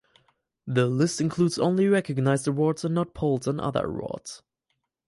This 0.65 0.89
list 0.89 1.21
includes 1.21 1.59
only 1.59 1.87
recognized 1.87 2.47
awards 2.47 2.83
and 2.83 2.95
not 2.95 3.13
polls 3.13 3.45
and 3.47 3.61
other 3.61 3.85
awards. 3.85 4.41